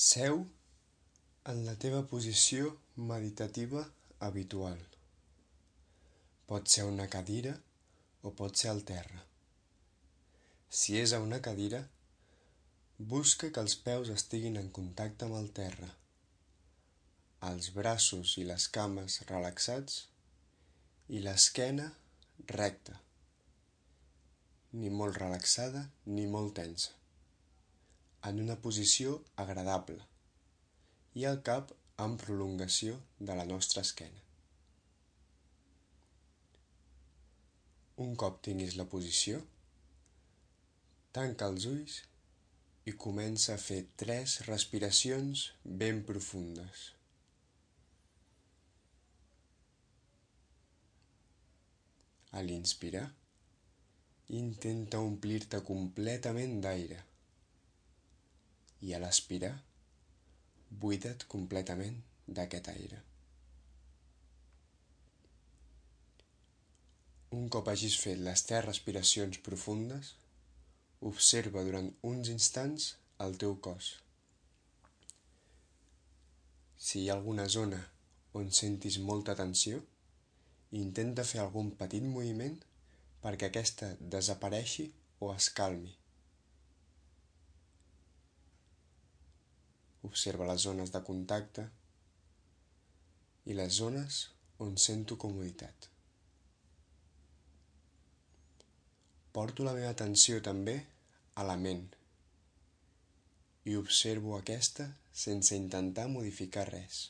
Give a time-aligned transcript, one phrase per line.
[0.00, 0.38] Seu
[1.50, 2.68] en la teva posició
[3.08, 3.80] meditativa
[4.26, 4.78] habitual.
[6.48, 7.50] Pot ser una cadira
[8.22, 9.18] o pot ser al terra.
[10.78, 11.82] Si és a una cadira,
[13.12, 15.88] busca que els peus estiguin en contacte amb el terra,
[17.50, 19.98] els braços i les cames relaxats
[21.08, 21.90] i l'esquena
[22.54, 22.96] recta,
[24.80, 26.99] ni molt relaxada ni molt tensa
[28.28, 30.02] en una posició agradable
[31.16, 31.72] i el cap
[32.04, 34.20] en prolongació de la nostra esquena.
[38.04, 39.40] Un cop tinguis la posició,
[41.16, 41.98] tanca els ulls
[42.88, 45.48] i comença a fer tres respiracions
[45.82, 46.86] ben profundes.
[52.32, 53.06] A l'inspirar,
[54.40, 57.04] intenta omplir-te completament d'aire
[58.86, 59.52] i a l'expirar
[60.82, 63.00] buida't completament d'aquest aire.
[67.38, 70.14] Un cop hagis fet les tres respiracions profundes,
[71.10, 72.88] observa durant uns instants
[73.26, 73.92] el teu cos.
[76.88, 77.78] Si hi ha alguna zona
[78.40, 79.78] on sentis molta tensió,
[80.82, 82.58] intenta fer algun petit moviment
[83.22, 84.90] perquè aquesta desapareixi
[85.20, 85.99] o es calmi.
[90.08, 91.66] Observa les zones de contacte
[93.50, 94.20] i les zones
[94.64, 95.88] on sento comoditat.
[99.32, 100.76] Porto la meva atenció també
[101.38, 101.86] a la ment
[103.70, 104.88] i observo aquesta
[105.22, 107.00] sense intentar modificar res.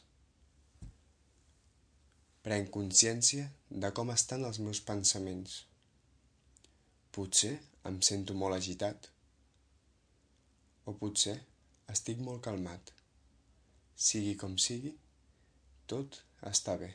[2.45, 3.47] Prenc consciència
[3.85, 5.61] de com estan els meus pensaments.
[7.15, 7.55] Potser
[7.91, 9.09] em sento molt agitat
[10.91, 11.37] o potser
[11.91, 12.93] estic molt calmat.
[14.09, 14.95] Sigui com sigui,
[15.91, 16.91] tot està bé.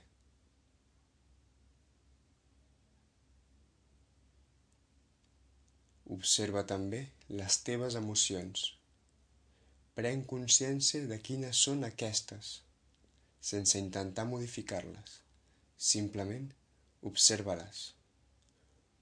[6.16, 7.02] Observa també
[7.42, 8.66] les teves emocions.
[9.98, 12.52] Pren consciència de quines són aquestes,
[13.52, 15.20] sense intentar modificar-les.
[15.92, 16.50] Simplement
[17.12, 17.86] observa-les.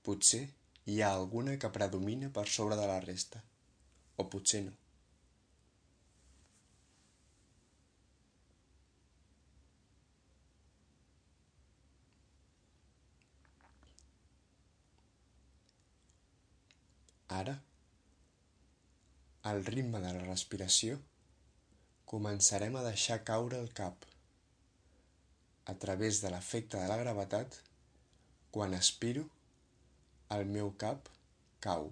[0.04, 0.44] Potser
[0.86, 3.44] hi ha alguna que predomina per sobre de la resta,
[4.18, 4.83] o potser no.
[17.34, 17.56] Ara,
[19.52, 20.98] al ritme de la respiració,
[22.14, 24.06] començarem a deixar caure el cap
[25.66, 27.60] a través de l'efecte de la gravetat.
[28.54, 29.24] Quan aspiro
[30.36, 31.08] el meu cap
[31.66, 31.88] cau.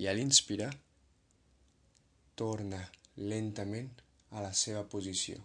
[0.00, 0.70] I a l'inspirar
[2.40, 2.80] torna
[3.16, 3.90] lentament
[4.30, 5.36] a la seva posició.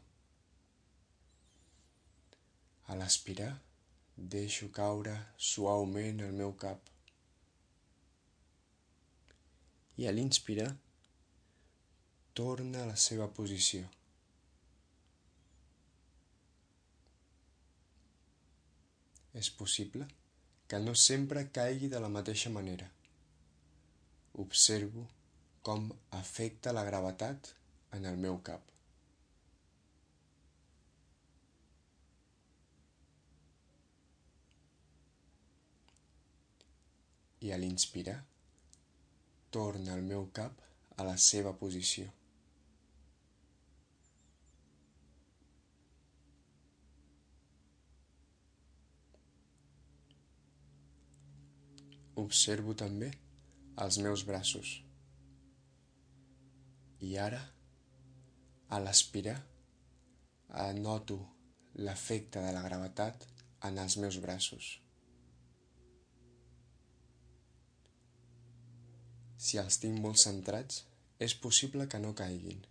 [2.88, 3.52] A l'expirar
[4.16, 6.80] Deixo caure suaument el meu cap.
[10.00, 10.70] I a l'inspirar,
[12.34, 13.84] torna a la seva posició.
[19.36, 20.08] És possible
[20.68, 22.88] que no sempre caigui de la mateixa manera.
[24.46, 25.03] Observo
[25.62, 25.90] com
[26.22, 27.52] afecta la gravetat
[28.00, 28.75] en el meu cap.
[37.46, 38.18] I a l'inspirar
[39.56, 40.62] torna el meu cap
[40.98, 42.08] a la seva posició.
[52.24, 53.12] Observo també
[53.86, 54.72] els meus braços.
[57.06, 57.42] I ara,
[58.72, 59.36] a l'aspirar,
[60.80, 61.20] noto
[61.76, 63.28] l'efecte de la gravetat
[63.70, 64.72] en els meus braços.
[69.46, 70.82] Si els tinc molt centrats,
[71.22, 72.64] és possible que no caiguin.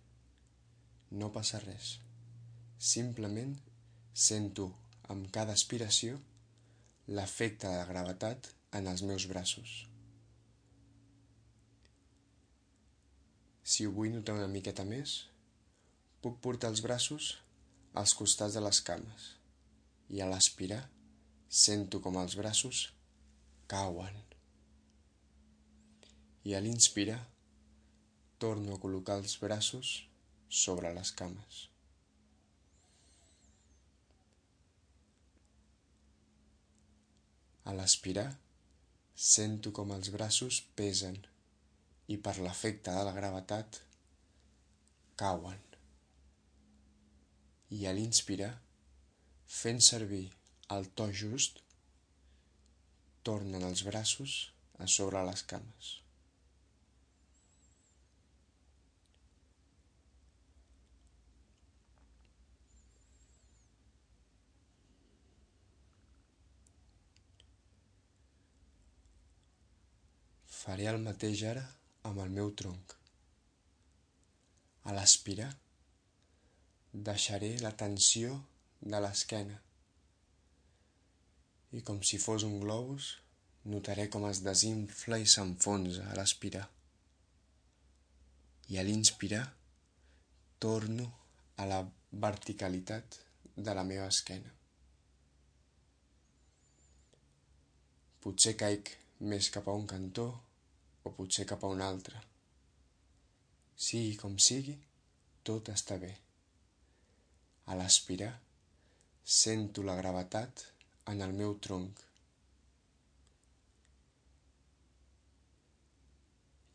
[1.21, 1.95] No passa res.
[2.93, 3.53] Simplement
[4.27, 4.67] sento
[5.13, 6.17] amb cada aspiració
[7.07, 8.49] l'efecte de la gravetat
[8.79, 9.75] en els meus braços.
[13.63, 15.15] Si ho vull notar una miqueta més,
[16.21, 17.31] puc portar els braços
[18.01, 19.31] als costats de les cames
[20.13, 20.83] i a l'aspirar
[21.63, 22.85] sento com els braços
[23.71, 24.34] cauen
[26.45, 27.21] i a l'inspirar
[28.43, 29.93] torno a col·locar els braços
[30.63, 31.61] sobre les cames.
[37.65, 38.27] A l'expirar
[39.29, 41.17] sento com els braços pesen
[42.13, 43.81] i per l'efecte de la gravetat
[45.17, 45.61] cauen.
[47.73, 48.53] I a l'inspirar,
[49.49, 50.25] fent servir
[50.77, 51.61] el to just,
[53.25, 54.39] tornen els braços
[54.77, 56.04] a sobre les cames.
[70.65, 71.61] Faré el mateix ara
[72.09, 72.95] amb el meu tronc.
[74.89, 75.51] A l'aspirar,
[77.09, 78.31] deixaré la tensió
[78.81, 79.59] de l'esquena
[81.77, 83.09] i com si fos un globus,
[83.73, 86.63] notaré com es desinfla i s'enfonsa a l'aspirar.
[88.71, 89.43] I a l'inspirar,
[90.65, 91.09] torno
[91.61, 91.81] a la
[92.25, 93.19] verticalitat
[93.55, 94.53] de la meva esquena.
[98.23, 100.29] Potser caic més cap a un cantó
[101.05, 102.21] o potser cap a un altre.
[103.87, 104.75] Sigui com sigui,
[105.47, 106.11] tot està bé.
[107.69, 108.31] A l'aspirar,
[109.37, 110.63] sento la gravetat
[111.11, 112.01] en el meu tronc.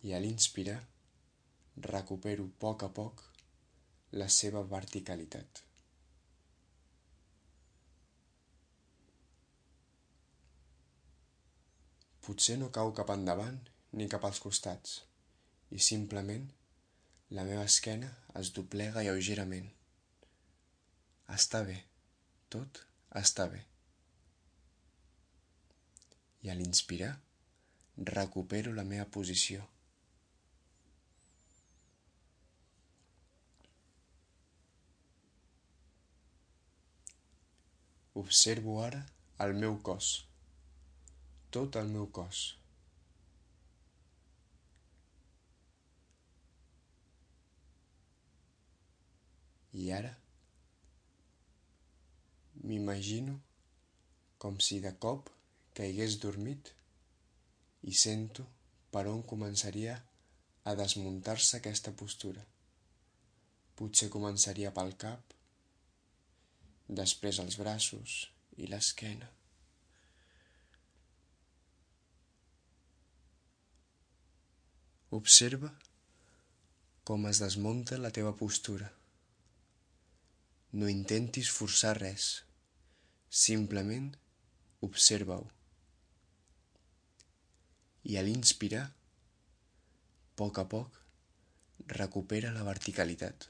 [0.06, 0.78] I a l'inspirar,
[1.86, 3.24] recupero a poc a poc
[4.20, 5.64] la seva verticalitat.
[12.26, 13.58] Potser no cau cap endavant
[13.92, 15.00] ni cap als costats,
[15.70, 16.46] i simplement
[17.38, 18.10] la meva esquena
[18.40, 19.66] es doblega lleugerament.
[21.30, 21.76] Està bé,
[22.50, 22.84] tot
[23.20, 23.64] està bé.
[26.42, 27.12] I a l'inspirar,
[28.14, 29.66] recupero la meva posició.
[38.20, 39.04] Observo ara
[39.44, 40.08] el meu cos,
[41.56, 42.40] tot el meu cos.
[49.72, 50.12] I ara
[52.62, 53.38] m'imagino
[54.42, 55.30] com si de cop
[55.76, 56.70] caigués dormit
[57.90, 58.44] i sento
[58.92, 59.96] per on començaria
[60.64, 62.42] a desmuntar-se aquesta postura.
[63.80, 65.34] Potser començaria pel cap,
[67.02, 68.16] després els braços
[68.58, 69.30] i l'esquena.
[75.20, 75.72] Observa
[77.08, 78.99] com es desmunta la teva postura.
[80.72, 82.24] No intentis forçar res,
[83.44, 84.12] simplement
[84.86, 85.48] observa-ho.
[88.06, 91.00] I a l'inspirar, a poc a poc,
[91.90, 93.48] recupera la verticalitat.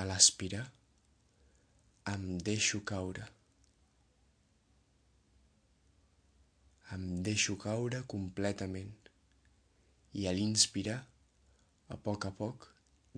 [0.00, 0.64] A l'aspirar,
[2.14, 3.28] em deixo caure.
[6.96, 9.01] Em deixo caure completament
[10.12, 10.98] i a l'inspirar,
[11.88, 12.68] a poc a poc,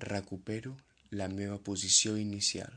[0.06, 0.75] recupero
[1.19, 2.73] la meva posició inicial.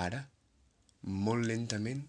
[0.00, 0.22] Ara,
[1.28, 2.06] molt lentament,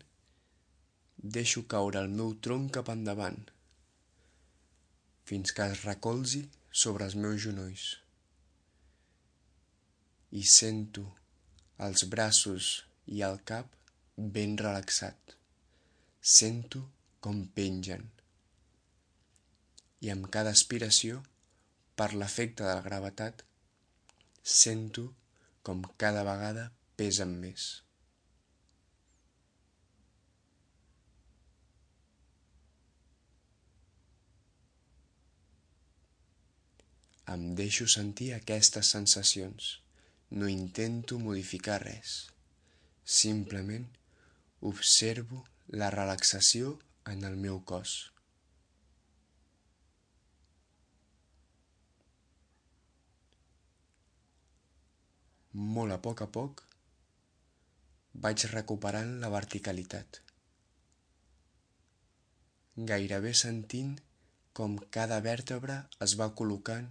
[1.37, 3.41] deixo caure el meu tronc cap endavant,
[5.27, 6.45] fins que es recolzi
[6.83, 7.85] sobre els meus genolls.
[10.31, 11.05] I sento
[11.87, 12.73] els braços
[13.05, 13.82] i el cap
[14.15, 15.33] ben relaxat.
[16.21, 16.83] Sento
[17.19, 18.09] com pengen.
[20.01, 21.23] I amb cada aspiració,
[21.95, 23.41] per l'efecte de la gravetat,
[24.43, 25.07] sento
[25.63, 26.67] com cada vegada
[26.99, 27.81] pesen més.
[37.33, 39.79] Em deixo sentir aquestes sensacions.
[40.29, 42.27] No intento modificar res.
[43.05, 43.87] Simplement
[44.69, 46.69] Observo la relaxació
[47.11, 47.93] en el meu cos.
[55.53, 56.63] Molt a poc a poc
[58.25, 60.21] vaig recuperant la verticalitat,
[62.93, 63.97] gairebé sentint
[64.59, 65.75] com cada vèrtebra
[66.07, 66.87] es va col·locant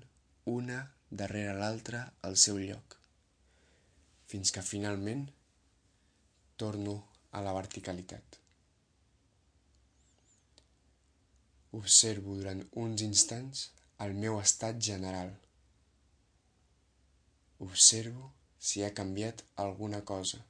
[0.56, 0.82] una
[1.22, 2.98] darrere l'altra al seu lloc,
[4.34, 5.24] fins que finalment
[6.64, 6.98] torno
[7.32, 8.38] a la verticalitat.
[11.78, 13.62] Observo durant uns instants
[14.04, 15.30] el meu estat general.
[17.66, 20.42] Observo si ha canviat alguna cosa.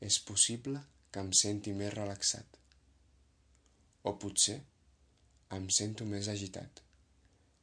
[0.00, 2.58] És possible que em senti més relaxat.
[4.02, 4.58] O potser
[5.58, 6.82] em sento més agitat.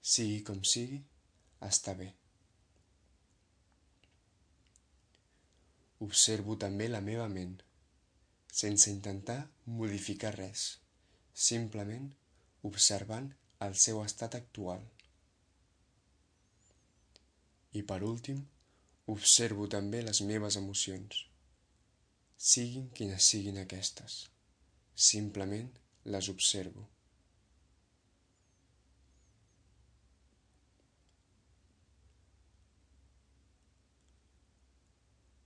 [0.01, 1.03] Sigui com sigui,
[1.67, 2.13] està bé.
[6.05, 7.57] Observo també la meva ment,
[8.61, 9.37] sense intentar
[9.79, 10.63] modificar res,
[11.47, 12.09] simplement
[12.69, 13.29] observant
[13.67, 14.81] el seu estat actual.
[17.79, 18.41] I per últim,
[19.15, 21.21] observo també les meves emocions,
[22.51, 24.17] siguin quines siguin aquestes,
[25.11, 25.69] simplement
[26.15, 26.87] les observo.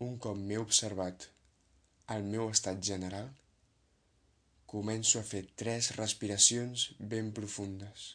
[0.04, 1.25] Un cop m'he observat
[2.14, 3.30] el meu estat general,
[4.68, 6.84] començo a fer tres respiracions
[7.14, 8.10] ben profundes.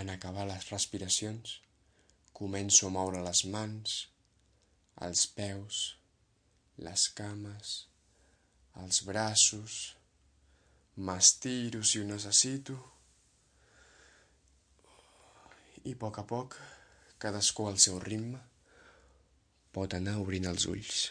[0.00, 1.58] En acabar les respiracions,
[2.32, 4.00] començo a moure les mans,
[5.04, 5.84] els peus,
[6.80, 7.89] les cames,
[8.82, 9.78] els braços,
[11.00, 12.76] m'estiro si ho necessito
[15.84, 16.58] i a poc a poc,
[17.20, 18.40] cadascú al seu ritme,
[19.72, 21.06] pot anar obrint els ulls.